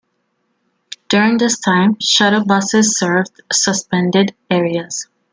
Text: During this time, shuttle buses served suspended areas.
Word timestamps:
During 1.09 1.37
this 1.37 1.59
time, 1.59 1.97
shuttle 2.01 2.43
buses 2.43 2.97
served 2.97 3.39
suspended 3.53 4.33
areas. 4.49 5.07